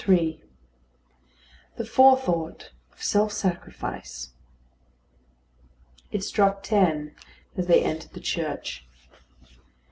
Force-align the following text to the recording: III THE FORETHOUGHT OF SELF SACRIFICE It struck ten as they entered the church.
III 0.09 0.41
THE 1.75 1.85
FORETHOUGHT 1.85 2.71
OF 2.91 3.03
SELF 3.03 3.31
SACRIFICE 3.33 4.31
It 6.11 6.23
struck 6.23 6.63
ten 6.63 7.15
as 7.55 7.67
they 7.67 7.83
entered 7.83 8.13
the 8.13 8.19
church. 8.19 8.87